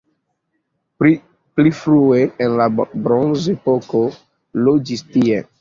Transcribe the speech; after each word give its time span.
Pli 1.03 1.73
frue 1.81 2.23
en 2.47 2.57
la 2.63 2.69
bronzepoko 2.81 4.05
loĝis 4.71 5.09
tie. 5.17 5.49